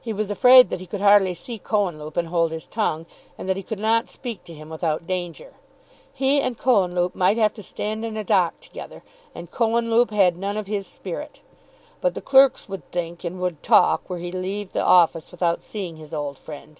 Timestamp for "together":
8.60-9.02